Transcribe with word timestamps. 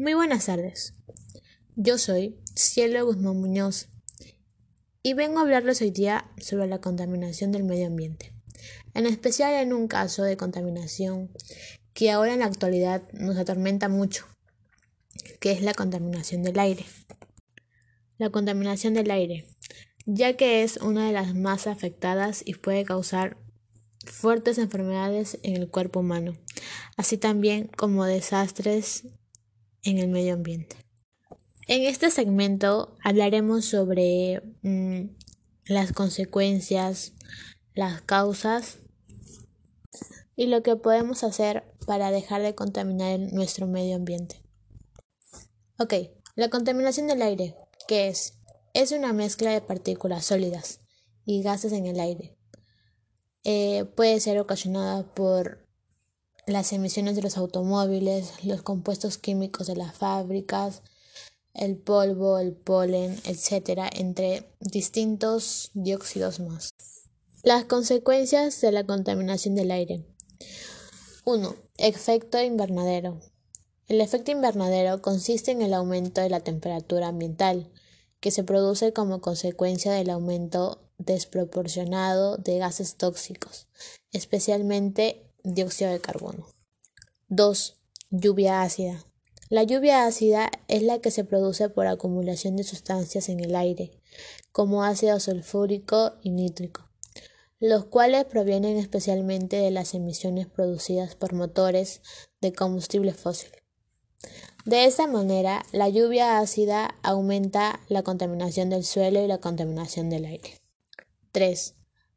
Muy 0.00 0.14
buenas 0.14 0.46
tardes. 0.46 0.94
Yo 1.76 1.98
soy 1.98 2.40
Cielo 2.54 3.04
Guzmán 3.04 3.36
Muñoz 3.36 3.90
y 5.02 5.12
vengo 5.12 5.38
a 5.38 5.42
hablarles 5.42 5.82
hoy 5.82 5.90
día 5.90 6.30
sobre 6.38 6.66
la 6.68 6.80
contaminación 6.80 7.52
del 7.52 7.64
medio 7.64 7.88
ambiente, 7.88 8.32
en 8.94 9.04
especial 9.04 9.52
en 9.52 9.74
un 9.74 9.88
caso 9.88 10.22
de 10.22 10.38
contaminación 10.38 11.30
que 11.92 12.10
ahora 12.10 12.32
en 12.32 12.38
la 12.38 12.46
actualidad 12.46 13.02
nos 13.12 13.36
atormenta 13.36 13.90
mucho, 13.90 14.24
que 15.38 15.52
es 15.52 15.60
la 15.60 15.74
contaminación 15.74 16.42
del 16.44 16.58
aire. 16.58 16.86
La 18.16 18.30
contaminación 18.30 18.94
del 18.94 19.10
aire, 19.10 19.44
ya 20.06 20.34
que 20.34 20.62
es 20.62 20.78
una 20.78 21.06
de 21.08 21.12
las 21.12 21.34
más 21.34 21.66
afectadas 21.66 22.42
y 22.42 22.54
puede 22.54 22.86
causar 22.86 23.36
fuertes 24.06 24.56
enfermedades 24.56 25.38
en 25.42 25.56
el 25.56 25.68
cuerpo 25.68 26.00
humano, 26.00 26.38
así 26.96 27.18
también 27.18 27.68
como 27.76 28.06
desastres 28.06 29.04
en 29.84 29.98
el 29.98 30.08
medio 30.08 30.34
ambiente. 30.34 30.76
En 31.66 31.82
este 31.82 32.10
segmento 32.10 32.96
hablaremos 33.04 33.64
sobre 33.64 34.42
mm, 34.62 35.02
las 35.66 35.92
consecuencias, 35.92 37.12
las 37.74 38.00
causas 38.02 38.78
y 40.36 40.46
lo 40.46 40.62
que 40.62 40.76
podemos 40.76 41.22
hacer 41.22 41.64
para 41.86 42.10
dejar 42.10 42.42
de 42.42 42.54
contaminar 42.54 43.20
nuestro 43.32 43.66
medio 43.66 43.96
ambiente. 43.96 44.42
Ok, 45.78 45.94
la 46.34 46.50
contaminación 46.50 47.06
del 47.06 47.22
aire, 47.22 47.56
¿qué 47.86 48.08
es? 48.08 48.34
Es 48.74 48.92
una 48.92 49.12
mezcla 49.12 49.50
de 49.50 49.60
partículas 49.60 50.24
sólidas 50.24 50.80
y 51.24 51.42
gases 51.42 51.72
en 51.72 51.86
el 51.86 52.00
aire. 52.00 52.36
Eh, 53.44 53.84
puede 53.96 54.20
ser 54.20 54.38
ocasionada 54.38 55.14
por 55.14 55.59
las 56.46 56.72
emisiones 56.72 57.16
de 57.16 57.22
los 57.22 57.36
automóviles, 57.36 58.44
los 58.44 58.62
compuestos 58.62 59.18
químicos 59.18 59.66
de 59.66 59.76
las 59.76 59.94
fábricas, 59.94 60.82
el 61.54 61.76
polvo, 61.76 62.38
el 62.38 62.52
polen, 62.52 63.18
etc., 63.24 63.90
entre 63.92 64.46
distintos 64.60 65.70
dióxidos 65.74 66.40
más. 66.40 66.70
Las 67.42 67.64
consecuencias 67.64 68.60
de 68.60 68.72
la 68.72 68.84
contaminación 68.84 69.54
del 69.54 69.70
aire. 69.70 70.04
1. 71.24 71.54
Efecto 71.78 72.40
invernadero. 72.40 73.20
El 73.88 74.00
efecto 74.00 74.30
invernadero 74.30 75.02
consiste 75.02 75.50
en 75.50 75.62
el 75.62 75.74
aumento 75.74 76.20
de 76.20 76.30
la 76.30 76.40
temperatura 76.40 77.08
ambiental, 77.08 77.70
que 78.20 78.30
se 78.30 78.44
produce 78.44 78.92
como 78.92 79.20
consecuencia 79.20 79.92
del 79.92 80.10
aumento 80.10 80.90
desproporcionado 80.98 82.36
de 82.36 82.58
gases 82.58 82.96
tóxicos, 82.96 83.66
especialmente 84.12 85.29
dióxido 85.44 85.90
de 85.90 86.00
carbono. 86.00 86.46
2. 87.28 87.76
Lluvia 88.10 88.62
ácida. 88.62 89.04
La 89.48 89.64
lluvia 89.64 90.06
ácida 90.06 90.50
es 90.68 90.82
la 90.82 91.00
que 91.00 91.10
se 91.10 91.24
produce 91.24 91.68
por 91.68 91.86
acumulación 91.86 92.56
de 92.56 92.64
sustancias 92.64 93.28
en 93.28 93.40
el 93.40 93.56
aire, 93.56 93.90
como 94.52 94.84
ácido 94.84 95.18
sulfúrico 95.18 96.12
y 96.22 96.30
nítrico, 96.30 96.88
los 97.58 97.84
cuales 97.86 98.24
provienen 98.26 98.76
especialmente 98.76 99.56
de 99.56 99.70
las 99.70 99.94
emisiones 99.94 100.46
producidas 100.46 101.16
por 101.16 101.32
motores 101.32 102.00
de 102.40 102.52
combustible 102.52 103.12
fósil. 103.12 103.50
De 104.64 104.84
esta 104.84 105.06
manera, 105.06 105.64
la 105.72 105.88
lluvia 105.88 106.38
ácida 106.38 106.94
aumenta 107.02 107.80
la 107.88 108.02
contaminación 108.02 108.70
del 108.70 108.84
suelo 108.84 109.20
y 109.24 109.26
la 109.26 109.38
contaminación 109.38 110.10
del 110.10 110.26
aire. 110.26 110.60
3. 111.32 111.74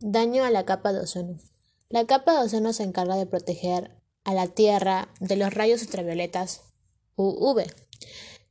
Daño 0.00 0.44
a 0.44 0.50
la 0.50 0.64
capa 0.64 0.92
de 0.92 1.00
ozono. 1.00 1.38
La 1.88 2.04
capa 2.04 2.32
de 2.32 2.46
ozono 2.46 2.72
se 2.72 2.82
encarga 2.82 3.14
de 3.14 3.26
proteger 3.26 3.92
a 4.24 4.34
la 4.34 4.48
Tierra 4.48 5.08
de 5.20 5.36
los 5.36 5.54
rayos 5.54 5.82
ultravioletas 5.82 6.62
UV. 7.14 7.64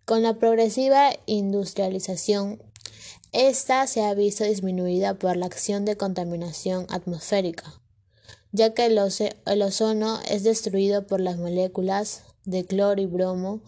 Con 0.05 0.23
la 0.23 0.35
progresiva 0.35 1.09
industrialización, 1.25 2.63
esta 3.33 3.87
se 3.87 4.05
ha 4.05 4.13
visto 4.13 4.45
disminuida 4.45 5.15
por 5.15 5.35
la 5.35 5.47
acción 5.47 5.83
de 5.83 5.97
contaminación 5.97 6.87
atmosférica, 6.89 7.81
ya 8.53 8.73
que 8.73 8.85
el, 8.85 8.97
ozono 9.61 10.21
es 10.29 10.43
destruido 10.43 11.05
por 11.05 11.19
las 11.19 11.37
moléculas 11.37 12.23
de 12.45 12.65
cloro 12.65 13.01
y 13.01 13.05
bromo 13.05 13.59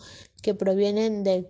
que 0.41 0.53
provienen 0.53 1.25
del 1.25 1.49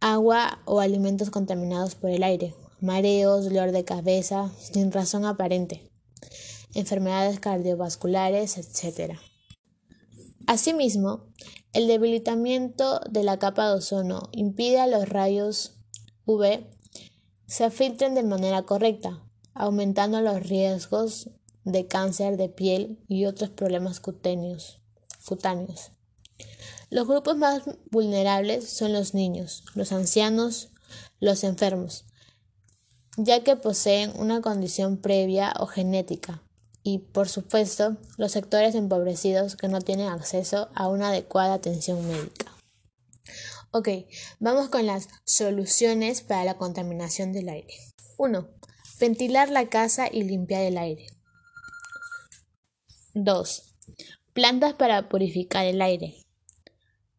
agua 0.00 0.60
o 0.66 0.80
alimentos 0.80 1.30
contaminados 1.30 1.94
por 1.94 2.10
el 2.10 2.22
aire, 2.22 2.54
mareos, 2.80 3.44
dolor 3.44 3.72
de 3.72 3.84
cabeza 3.84 4.50
sin 4.58 4.92
razón 4.92 5.24
aparente, 5.24 5.90
enfermedades 6.74 7.40
cardiovasculares, 7.40 8.58
etc. 8.58 9.18
Asimismo, 10.46 11.26
el 11.72 11.86
debilitamiento 11.86 13.00
de 13.10 13.24
la 13.24 13.38
capa 13.38 13.68
de 13.68 13.74
ozono 13.74 14.28
impide 14.32 14.80
a 14.80 14.86
los 14.86 15.08
rayos 15.08 15.78
UV 16.24 16.66
se 17.46 17.70
filtren 17.70 18.14
de 18.14 18.22
manera 18.22 18.62
correcta, 18.62 19.22
aumentando 19.54 20.20
los 20.20 20.42
riesgos 20.42 21.30
de 21.64 21.86
cáncer 21.86 22.36
de 22.36 22.48
piel 22.48 22.98
y 23.08 23.26
otros 23.26 23.50
problemas 23.50 24.00
cutáneos. 24.00 24.80
Los 26.90 27.06
grupos 27.06 27.36
más 27.36 27.62
vulnerables 27.90 28.68
son 28.68 28.92
los 28.92 29.14
niños, 29.14 29.64
los 29.74 29.92
ancianos, 29.92 30.70
los 31.20 31.44
enfermos, 31.44 32.04
ya 33.16 33.42
que 33.44 33.56
poseen 33.56 34.12
una 34.18 34.40
condición 34.40 34.96
previa 34.98 35.52
o 35.58 35.66
genética, 35.66 36.42
y, 36.82 36.98
por 36.98 37.28
supuesto, 37.28 37.96
los 38.16 38.32
sectores 38.32 38.74
empobrecidos 38.74 39.56
que 39.56 39.68
no 39.68 39.80
tienen 39.80 40.08
acceso 40.08 40.70
a 40.74 40.88
una 40.88 41.08
adecuada 41.08 41.54
atención 41.54 42.06
médica. 42.06 42.52
Ok, 43.70 43.88
vamos 44.38 44.68
con 44.68 44.86
las 44.86 45.08
soluciones 45.24 46.20
para 46.22 46.44
la 46.44 46.58
contaminación 46.58 47.32
del 47.32 47.48
aire. 47.48 47.74
1. 48.18 48.48
Ventilar 49.00 49.48
la 49.48 49.68
casa 49.68 50.08
y 50.12 50.24
limpiar 50.24 50.62
el 50.62 50.76
aire. 50.76 51.06
2. 53.14 53.62
Plantas 54.32 54.74
para 54.74 55.08
purificar 55.08 55.66
el 55.66 55.80
aire. 55.80 56.16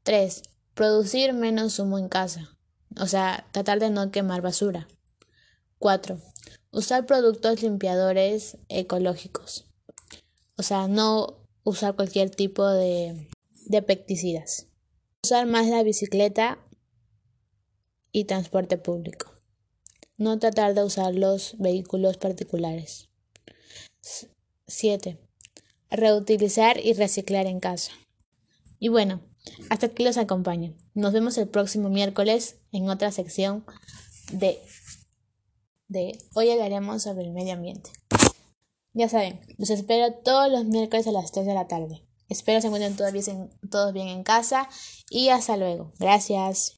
3. 0.04 0.44
Producir 0.74 1.34
menos 1.34 1.80
humo 1.80 1.98
en 1.98 2.10
casa. 2.10 2.58
O 3.00 3.08
sea, 3.08 3.48
tratar 3.52 3.80
de 3.80 3.90
no 3.90 4.12
quemar 4.12 4.42
basura. 4.42 4.88
4. 5.80 6.20
Usar 6.74 7.06
productos 7.06 7.62
limpiadores 7.62 8.58
ecológicos. 8.68 9.66
O 10.58 10.64
sea, 10.64 10.88
no 10.88 11.38
usar 11.64 11.96
cualquier 11.96 12.32
tipo 12.32 12.68
de, 12.68 13.28
pesticidas. 13.86 14.66
Usar 15.24 15.46
más 15.46 15.68
la 15.68 15.84
bicicleta 15.84 16.58
y 18.12 18.24
transporte 18.24 18.80
público. 18.80 19.32
no 20.18 20.40
tratar 20.40 20.74
de 20.74 20.84
usar 20.84 21.14
los 21.14 21.56
vehículos 21.60 22.18
particulares. 22.18 23.08
7. 24.66 25.20
Reutilizar 25.92 26.84
y 26.84 26.94
reciclar 26.94 27.46
en 27.46 27.60
casa. 27.60 27.92
Y 28.80 28.88
bueno, 28.88 29.22
hasta 29.70 29.88
aquí 29.88 30.04
los 30.04 30.18
acompaño. 30.18 30.74
Nos 30.96 31.14
vemos 31.14 31.38
el 31.38 31.48
próximo 31.48 31.90
miércoles 31.90 32.56
en 32.72 32.90
otra 32.90 33.12
sección 33.12 33.64
de, 34.32 34.60
de 35.88 36.18
Hoy 36.34 36.50
hablaremos 36.50 37.04
sobre 37.04 37.24
el 37.24 37.32
medio 37.32 37.54
ambiente. 37.54 37.92
Ya 38.94 39.10
saben, 39.10 39.40
los 39.58 39.70
espero 39.70 40.14
todos 40.14 40.52
los 40.52 40.66
miércoles 40.66 41.08
a 41.08 41.12
las 41.12 41.32
3 41.32 41.46
de 41.46 41.54
la 41.54 41.68
tarde. 41.68 42.04
Espero 42.30 42.62
se 42.62 42.68
encuentren 42.68 42.96
todos 42.96 43.12
bien, 43.12 43.50
todos 43.70 43.94
bien 43.94 44.08
en 44.08 44.24
casa 44.24 44.70
y 45.10 45.30
hasta 45.30 45.58
luego. 45.58 45.92
Gracias. 46.00 46.72